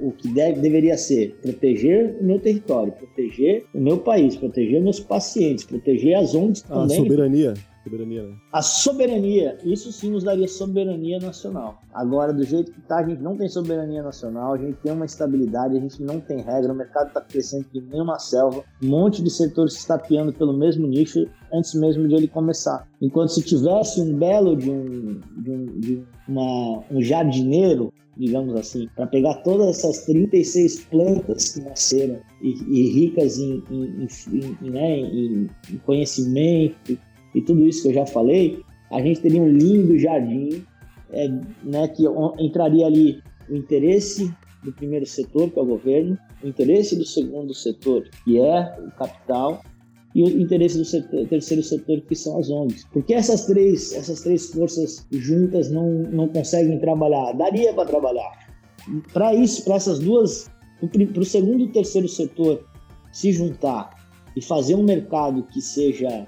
[0.00, 4.98] o que deve, deveria ser proteger o meu território, proteger o meu país, proteger meus
[4.98, 7.54] pacientes, proteger as ONGs A também, soberania.
[7.84, 8.34] Soberania, né?
[8.52, 11.80] A soberania, isso sim nos daria soberania nacional.
[11.92, 15.04] Agora, do jeito que tá, a gente não tem soberania nacional, a gente tem uma
[15.04, 18.86] estabilidade, a gente não tem regra, o mercado está crescendo que nem uma selva, um
[18.86, 22.86] monte de setores se estapeando pelo mesmo nicho antes mesmo de ele começar.
[23.00, 28.88] Enquanto se tivesse um belo de um, de um, de uma, um jardineiro digamos assim,
[28.94, 34.06] para pegar todas essas 36 plantas que nasceram e, e ricas em, em,
[34.62, 35.48] em, né, em,
[35.86, 36.98] conhecimento
[37.34, 40.64] e tudo isso que eu já falei, a gente teria um lindo jardim,
[41.10, 41.28] é,
[41.62, 42.04] né, que
[42.38, 47.52] entraria ali o interesse do primeiro setor, que é o governo, o interesse do segundo
[47.54, 49.62] setor, que é o capital,
[50.14, 52.86] e o interesse do setor, terceiro setor, que são as ONGs.
[52.92, 57.32] Porque essas três, essas três forças juntas não, não conseguem trabalhar?
[57.32, 58.30] Daria para trabalhar.
[59.12, 62.62] Para isso, para essas duas, para o segundo e terceiro setor
[63.10, 63.90] se juntar
[64.36, 66.26] e fazer um mercado que seja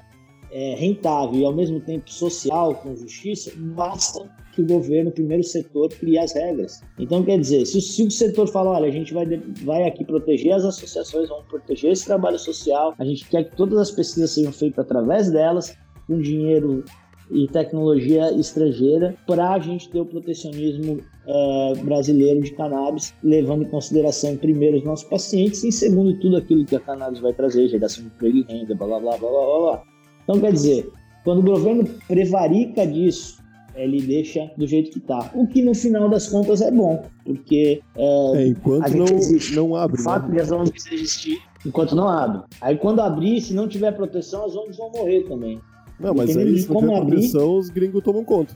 [0.55, 5.43] é, rentável e ao mesmo tempo social, com justiça, basta que o governo, o primeiro
[5.43, 6.81] setor, crie as regras.
[6.97, 9.27] Então, quer dizer, se, se o setor fala, olha, a gente vai,
[9.65, 13.77] vai aqui proteger as associações, vamos proteger esse trabalho social, a gente quer que todas
[13.81, 16.85] as pesquisas sejam feitas através delas, com dinheiro
[17.33, 23.69] e tecnologia estrangeira, para a gente ter o protecionismo é, brasileiro de cannabis, levando em
[23.69, 28.05] consideração, primeiro, os nossos pacientes e, segundo, tudo aquilo que a cannabis vai trazer, geração
[28.05, 29.94] de emprego e renda, blá, blá, blá, blá, blá, blá.
[30.25, 30.91] Então, quer dizer,
[31.23, 33.43] quando o governo prevarica disso,
[33.75, 35.31] ele deixa do jeito que está.
[35.35, 39.55] O que no final das contas é bom, porque é, é enquanto não, existe.
[39.55, 40.01] não abre.
[40.01, 40.37] O fato né?
[40.37, 42.43] de as ONGs existir enquanto não abre.
[42.61, 45.61] Aí quando abrir, se não tiver proteção, as ONGs vão morrer também.
[45.99, 48.55] Não, mas aí se não tiver abrir, proteção, os gringos tomam conta.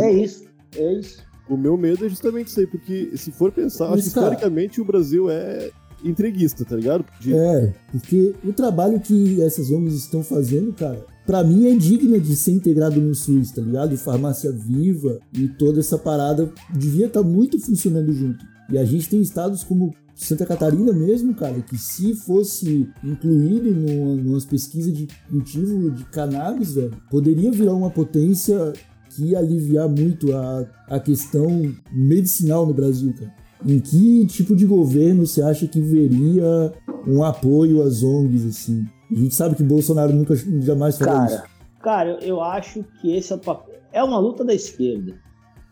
[0.00, 0.44] É isso,
[0.76, 1.22] é isso.
[1.48, 4.80] O meu medo é justamente isso aí, porque se for pensar, mas, acho que historicamente
[4.80, 5.70] o Brasil é
[6.04, 7.04] entreguista, tá ligado?
[7.20, 7.34] De...
[7.34, 12.36] É, porque o trabalho que essas ONGs estão fazendo, cara, para mim é digna de
[12.36, 13.96] ser integrado no SUS, tá ligado?
[13.96, 18.44] Farmácia Viva e toda essa parada devia estar tá muito funcionando junto.
[18.70, 24.14] E a gente tem estados como Santa Catarina mesmo, cara, que se fosse incluído numa,
[24.14, 28.72] numa pesquisa de cultivo de cannabis, velho, poderia virar uma potência
[29.10, 33.32] que ia aliviar muito a, a questão medicinal no Brasil, cara.
[33.64, 36.72] Em que tipo de governo você acha que veria
[37.06, 38.86] um apoio às ONGs, assim?
[39.10, 41.42] A gente sabe que Bolsonaro nunca jamais falou cara, isso.
[41.80, 43.76] Cara, eu acho que esse é o papel.
[43.92, 45.14] É uma luta da esquerda.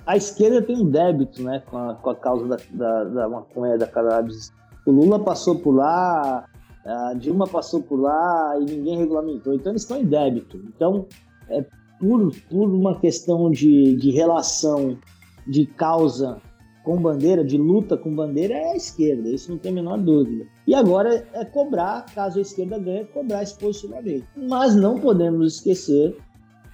[0.06, 3.78] A esquerda tem um débito né, com, a, com a causa da, da, da maconha,
[3.78, 4.52] da cannabis.
[4.86, 6.46] O Lula passou por lá,
[6.84, 9.54] a Dilma passou por lá e ninguém regulamentou.
[9.54, 10.60] Então eles estão em débito.
[10.74, 11.06] Então,
[11.48, 11.64] é
[12.00, 14.98] por, por uma questão de, de relação
[15.46, 16.40] de causa
[16.84, 20.44] com bandeira, de luta com bandeira, é a esquerda, isso não tem a menor dúvida.
[20.66, 24.26] E agora é cobrar, caso a esquerda ganhe, cobrar esse posicionamento.
[24.36, 26.16] Mas não podemos esquecer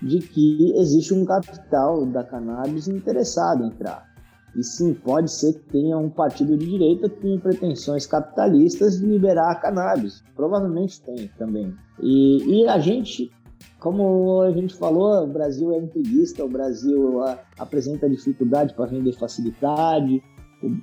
[0.02, 4.08] de que existe um capital da cannabis interessado em entrar.
[4.56, 9.52] E sim, pode ser que tenha um partido de direita com pretensões capitalistas de liberar
[9.52, 10.22] a cannabis.
[10.34, 11.74] Provavelmente tem também.
[12.00, 13.30] E, e a gente
[13.78, 19.12] como a gente falou, o Brasil é integrista, o Brasil a, apresenta dificuldade para vender
[19.12, 20.22] facilidade,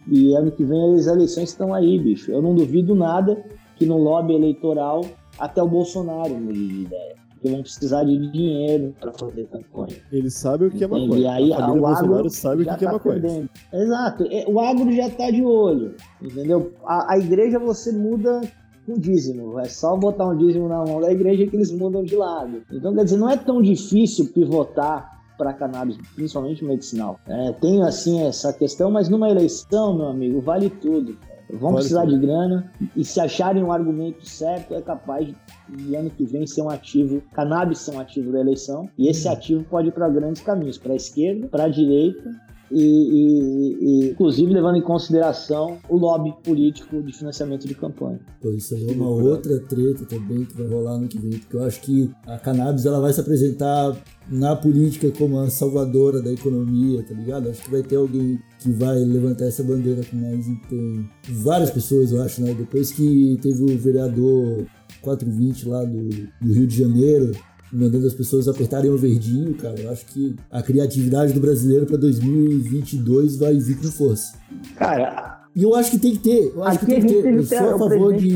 [0.08, 2.32] e ano que vem as eleições estão aí, bicho.
[2.32, 3.44] Eu não duvido nada
[3.76, 5.04] que no lobby eleitoral
[5.38, 7.16] até o Bolsonaro mude de ideia.
[7.34, 9.98] Porque vão precisar de dinheiro para fazer campanha.
[10.12, 11.18] Eles sabem o que é maconha.
[11.18, 13.22] E aí a o agro sabe o que, que é tá maconha.
[13.22, 13.50] Perdendo.
[13.74, 14.24] Exato.
[14.48, 16.72] O agro já está de olho, entendeu?
[16.86, 18.42] A, a igreja você muda
[18.88, 19.60] um dízimo.
[19.60, 22.62] É só botar um dízimo na mão da igreja que eles mudam de lado.
[22.72, 27.20] Então, quer dizer, não é tão difícil pivotar para cannabis, principalmente medicinal.
[27.28, 31.18] É, tem assim essa questão, mas numa eleição, meu amigo, vale tudo.
[31.50, 32.20] Vão vale precisar tudo.
[32.20, 35.28] de grana e se acharem um argumento certo, é capaz
[35.70, 39.28] de ano que vem ser um ativo, cannabis ser um ativo da eleição, e esse
[39.28, 44.10] ativo pode ir para grandes caminhos, para a esquerda, para a direita e, e, e,
[44.12, 48.20] inclusive levando em consideração o lobby político de financiamento de campanha.
[48.42, 51.56] Pô, isso aí é uma outra treta também que vai rolar no que vem, porque
[51.56, 53.96] eu acho que a cannabis ela vai se apresentar
[54.30, 57.50] na política como a salvadora da economia, tá ligado?
[57.50, 61.08] Acho que vai ter alguém que vai levantar essa bandeira com mais empenho.
[61.30, 62.54] Várias pessoas, eu acho, né?
[62.54, 64.66] Depois que teve o vereador
[65.02, 66.10] 420 lá do,
[66.42, 67.32] do Rio de Janeiro,
[67.72, 69.80] mandando as pessoas apertarem o verdinho, cara.
[69.80, 74.38] Eu acho que a criatividade do brasileiro para 2022 vai vir com força.
[74.76, 76.52] Cara, e eu acho que tem que ter.
[76.54, 77.34] Eu acho que tem que ter.
[77.34, 78.36] Eu sou a favor de.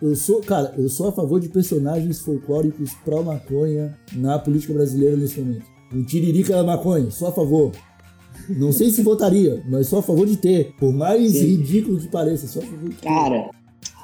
[0.00, 5.40] Eu sou, cara, eu sou a favor de personagens folclóricos pró-maconha na política brasileira nesse
[5.40, 5.66] momento.
[5.92, 7.72] O Tiririca da maconha, sou a favor.
[8.48, 10.72] Não sei se votaria, mas sou a favor de ter.
[10.78, 11.56] Por mais Sim.
[11.56, 13.08] ridículo que pareça, sou a favor de ter.
[13.08, 13.50] Cara,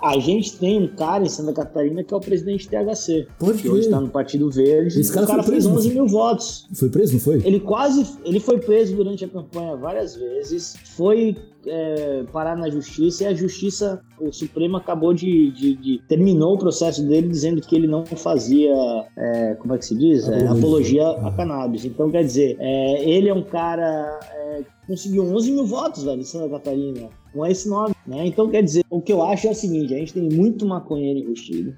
[0.02, 3.28] A gente tem um cara em Santa Catarina que é o presidente do THC.
[3.38, 4.98] Pode que hoje está no Partido Verde.
[5.00, 6.66] Esse cara o cara fez preso, 11 não mil votos.
[6.74, 7.36] Foi preso, não foi?
[7.44, 8.04] Ele quase.
[8.24, 13.34] Ele foi preso durante a campanha várias vezes, foi é, parar na justiça e a
[13.34, 18.04] justiça, o Supremo acabou de, de- de- terminou o processo dele dizendo que ele não
[18.04, 18.74] fazia,
[19.16, 20.26] é, como é que se diz?
[20.28, 20.58] É, Apologia.
[20.58, 21.84] apologia a cannabis.
[21.84, 26.24] Então, quer dizer, é, ele é um cara é, conseguiu 11 mil votos, velho, em
[26.24, 28.26] Santa Catarina, com esse nome, né?
[28.26, 31.18] Então, quer dizer, o que eu acho é o seguinte, a gente tem muito maconheiro
[31.20, 31.74] enrustido,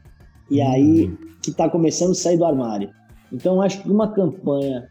[0.50, 1.10] e aí
[1.42, 2.90] que tá começando a sair do armário.
[3.32, 4.88] Então, acho que uma campanha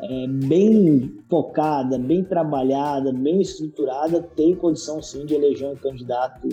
[0.00, 6.48] é, bem focada, bem trabalhada, bem estruturada, tem condição sim de eleger um candidato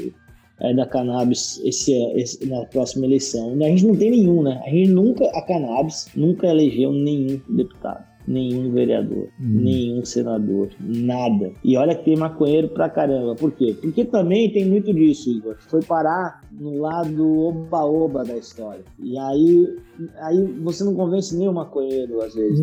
[0.60, 3.54] é, da cannabis esse, esse- na próxima eleição.
[3.56, 4.62] A gente não tem nenhum, né?
[4.65, 9.62] A gente nunca, a cannabis nunca elegeu nenhum deputado, nenhum vereador, Hum.
[9.62, 11.52] nenhum senador, nada.
[11.63, 13.34] E olha que tem maconheiro pra caramba.
[13.36, 13.76] Por quê?
[13.82, 15.56] Porque também tem muito disso, Igor.
[15.68, 18.84] Foi parar no lado oba-oba da história.
[19.00, 19.76] E aí,
[20.22, 22.60] aí você não convence o maconheiro, às vezes.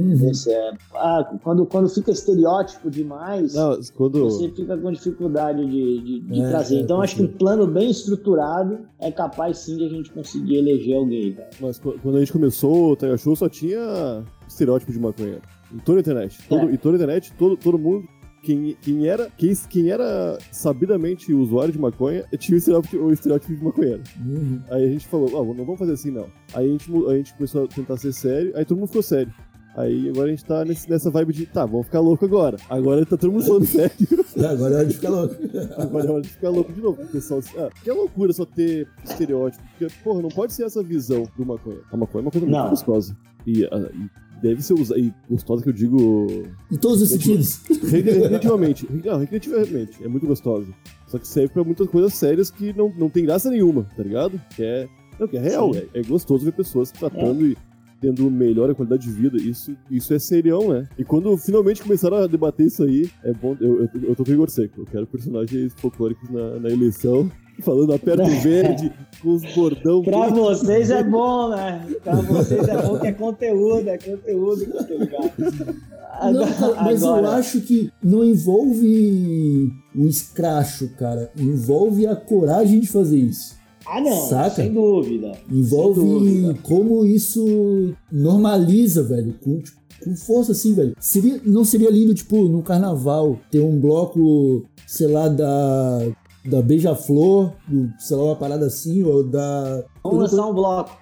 [0.46, 0.52] Uhum.
[0.52, 4.24] é- ah, quando, quando fica estereótipo demais, Não, quando.
[4.24, 6.76] você fica com dificuldade de, de- de É, trazer.
[6.76, 10.12] é, então, pode acho que um plano bem estruturado é capaz sim de a gente
[10.12, 11.48] conseguir eleger alguém, velho.
[11.60, 15.40] Mas qu- quando a gente começou o Tega Show só tinha estereótipo de maconheiro.
[15.72, 16.38] Em toda a internet.
[16.48, 16.72] Todo, É.
[16.72, 18.08] Em toda a internet, todo, todo mundo.
[18.42, 23.54] Quem, quem, era, quem, quem era sabidamente usuário de maconha tinha o estereótipo, o estereótipo
[23.56, 24.02] de maconheiro.
[24.24, 24.60] Uhum.
[24.70, 26.28] Aí a gente falou, ó, não vamos fazer assim não.
[26.54, 29.32] Aí a gente, a gente começou a tentar ser sério, aí todo mundo ficou sério.
[29.76, 32.56] Aí agora a gente tá nesse- nessa vibe de, tá, vamos ficar louco agora.
[32.70, 33.92] Agora tá todo mundo falando sério.
[34.48, 35.34] Agora é hora de ficar louco.
[35.76, 37.02] Agora é hora de ficar louco de novo.
[37.02, 39.62] O pessoal, ah, que é loucura só ter estereótipo.
[39.76, 41.80] Porque, porra, não pode ser essa visão do maconha.
[41.92, 42.70] A maconha é uma coisa muito Não.
[42.70, 43.16] gostosa.
[43.46, 44.08] E, ah, e
[44.42, 45.00] deve ser usada.
[45.00, 46.26] E gostosa que eu digo.
[46.70, 47.60] Em todos os sentidos.
[47.90, 48.86] Recreativamente.
[49.04, 50.02] Não, recreativamente.
[50.02, 50.66] É muito gostosa.
[51.06, 54.40] Só que serve pra muitas coisas sérias que não, não tem graça nenhuma, tá ligado?
[54.54, 54.88] Que é.
[55.18, 55.74] Não, que é real.
[55.74, 57.56] É, é gostoso ver pessoas tratando e
[58.00, 59.36] tendo melhor a qualidade de vida.
[59.38, 60.88] Isso, isso é serião, né?
[60.98, 63.56] E quando finalmente começaram a debater isso aí, é bom.
[63.60, 64.80] Eu, eu, eu tô com Igor Seco.
[64.80, 67.30] Eu quero personagens folclóricos na, na eleição.
[67.62, 68.92] Falando aperto verde,
[69.22, 70.02] com os bordão.
[70.02, 71.86] Pra vocês é bom, né?
[72.04, 75.32] Pra vocês é bom que é conteúdo, é conteúdo, tá ligado?
[76.32, 81.30] Não, cara, mas eu Agora- acho que não envolve o escracho, cara.
[81.38, 83.54] Envolve a coragem de fazer isso.
[83.86, 84.50] Ah, não, Saca?
[84.56, 85.32] sem dúvida.
[85.50, 86.58] Envolve Sem dúvida.
[86.62, 89.34] como isso normaliza, velho.
[89.42, 90.94] Com, tipo, com força, assim, velho.
[90.98, 96.00] Seria, não seria lindo, tipo, no carnaval, ter um bloco, sei lá, da.
[96.46, 97.52] Da Beija-Flor,
[97.98, 99.84] sei lá, uma parada assim, ou da.
[100.02, 100.96] Vamos lançar um bloco.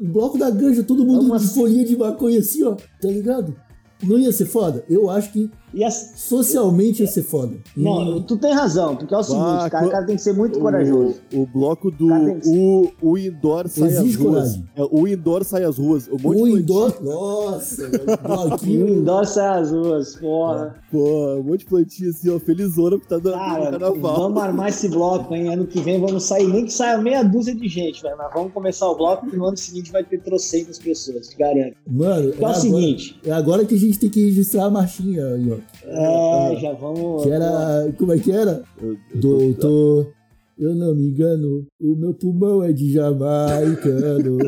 [0.00, 2.74] Um bloco da ganja, todo mundo Vamos de folhinha de maconha assim, ó.
[2.74, 3.54] Tá ligado?
[4.02, 4.84] Não ia ser foda?
[4.88, 7.54] Eu acho que E as- socialmente ia ser foda.
[7.76, 10.34] Não, tu tem razão, porque é o seguinte, Ah, cara, o cara tem que ser
[10.34, 11.16] muito corajoso.
[11.32, 12.08] O, o bloco do.
[12.08, 14.56] Que- O, o indoor sai às ruas.
[14.76, 16.08] É, o indoor sai às ruas.
[16.08, 16.94] Um monte o de indoor.
[17.02, 18.88] Nossa, E bloquinho.
[18.88, 20.74] endossa as ruas, porra.
[20.90, 24.16] Pô, um monte de plantinha assim, ó, felizona que tá dando Cara, carnaval.
[24.16, 25.48] vamos armar esse bloco, hein?
[25.52, 28.16] Ano que vem vamos sair, nem que saia meia dúzia de gente, velho.
[28.18, 31.76] Mas vamos começar o bloco e no ano seguinte vai ter trocentas pessoas, te garanto.
[31.88, 34.70] Mano, Então é o agora, seguinte, é agora que a gente tem que registrar a
[34.70, 35.61] marchinha, ó.
[35.84, 37.22] É, já vamos.
[37.22, 37.92] Que era.
[37.98, 38.62] Como é que era?
[38.80, 40.12] Eu- eu tô- Doutor,
[40.58, 44.38] eu não me engano, o meu pulmão é de jamaicano.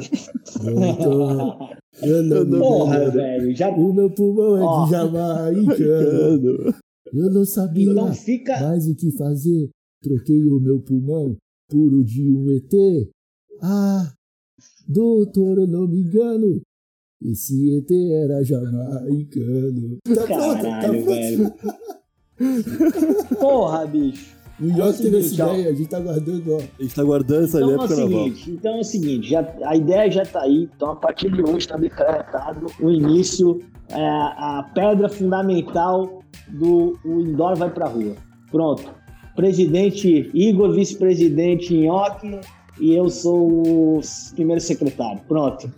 [0.63, 1.69] Doutor,
[2.03, 3.69] eu não me Porra, engano, velho, já.
[3.71, 4.85] o meu pulmão é Ó.
[4.85, 6.75] de jamaicano.
[7.13, 8.61] Eu não sabia Então fica.
[8.61, 9.71] mais o que fazer.
[10.03, 11.37] Troquei o meu pulmão
[11.71, 13.09] por o de um ET.
[13.63, 14.13] Ah,
[14.89, 16.61] doutor, eu não me engano.
[17.25, 19.99] Esse ET era jamaicano.
[20.05, 21.07] Tá pronto, tá Caralho, pronto.
[21.07, 21.53] velho.
[23.41, 24.35] Porra, bicho.
[24.61, 26.59] O York teve essa ideia, a gente tá guardando, ó.
[26.59, 28.25] a gente tá guardando essa Então ideia é pro o carnaval.
[28.25, 31.43] seguinte, então é o seguinte, já, a ideia já tá aí, então a partir de
[31.43, 38.15] hoje está decretado o início, é, a pedra fundamental do o indoor vai pra rua.
[38.53, 38.95] Pronto.
[39.35, 42.39] Presidente Igor, vice-presidente Nhoque
[42.81, 44.01] e eu sou o
[44.35, 45.21] primeiro secretário.
[45.29, 45.71] Pronto.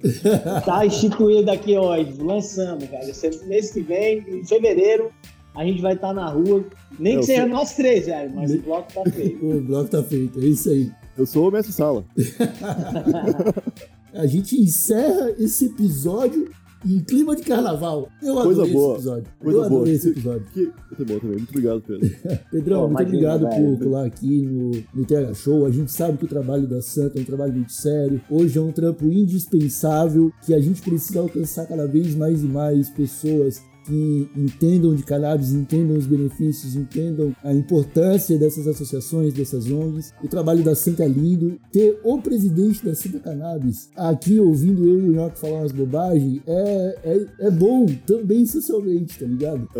[0.65, 2.15] Tá instituído aqui hoje.
[2.19, 3.05] Lançamos, cara.
[3.47, 5.11] Mês que vem, em fevereiro,
[5.55, 6.65] a gente vai estar na rua.
[6.99, 9.45] Nem Eu que seja sou- nós três, velho, mas o bloco tá feito.
[9.47, 10.91] O bloco tá feito, é isso aí.
[11.19, 12.05] Eu sou o mestre sala.
[14.15, 16.51] A gente encerra esse episódio
[16.85, 18.09] em clima de carnaval.
[18.23, 19.33] Eu Coisa adorei boa, esse episódio.
[19.39, 19.97] coisa eu adorei boa.
[19.97, 20.47] esse episódio.
[20.53, 20.73] Que...
[20.97, 21.37] Também, eu também.
[21.37, 22.11] Muito obrigado, Pedro.
[22.51, 25.67] Pedrão, Pô, muito obrigado por colar aqui no, no TH Show.
[25.67, 28.21] A gente sabe que o trabalho da Santa é um trabalho muito sério.
[28.31, 32.91] Hoje é um trampo indispensável que a gente precisa alcançar cada vez mais e mais
[32.91, 40.13] pessoas que entendam de cannabis, entendam os benefícios, entendam a importância dessas associações, dessas ONGs.
[40.23, 41.59] O trabalho da Santa é lindo.
[41.73, 46.41] Ter o presidente da Santa Cannabis aqui ouvindo eu e o Nhoque falar umas bobagens
[46.47, 49.69] é, é, é bom também socialmente, tá ligado?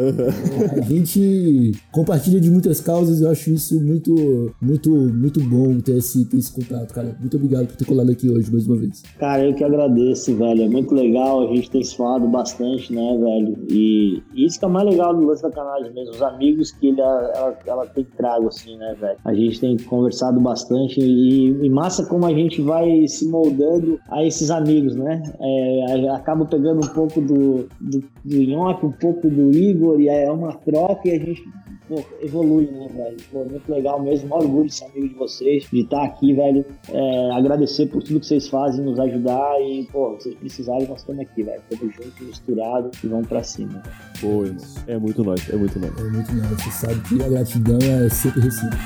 [0.57, 5.99] É, a gente compartilha de muitas causas, eu acho isso muito, muito, muito bom ter
[5.99, 7.17] esse, ter esse contato, cara.
[7.19, 9.03] Muito obrigado por ter colado aqui hoje mais uma vez.
[9.19, 10.63] Cara, eu que agradeço, velho.
[10.63, 13.59] É muito legal, a gente tem se falado bastante, né, velho?
[13.69, 13.96] E
[14.35, 17.01] isso que é o mais legal do lance da canagem mesmo, os amigos que ele,
[17.01, 19.19] ela, ela tem trago, assim, né, velho?
[19.25, 24.25] A gente tem conversado bastante e, e, massa como a gente vai se moldando a
[24.25, 25.23] esses amigos, né?
[25.41, 30.31] É, acaba pegando um pouco do, do, do Nhoque, um pouco do Igor, e é
[30.31, 31.43] uma troca e a gente
[31.89, 33.17] pô, evolui, né, velho?
[33.31, 36.65] Pô, muito legal mesmo, um orgulho de ser amigo de vocês, de estar aqui, velho.
[36.89, 41.23] É, agradecer por tudo que vocês fazem, nos ajudar e, pô, vocês precisarem, nós estamos
[41.23, 41.63] aqui, velho.
[41.71, 43.83] Tamo junto, misturado e vamos pra cima.
[44.21, 45.99] Pô, irmão, é muito nóis, é muito nóis.
[45.99, 48.77] É muito nóis, você sabe que a gratidão é sempre recíproca.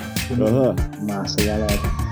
[0.40, 0.76] Aham.
[1.06, 2.10] Massa, galera.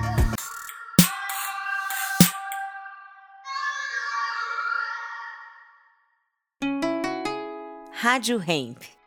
[7.92, 8.97] Rádio Hemp.